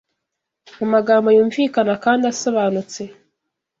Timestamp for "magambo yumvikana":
0.93-1.93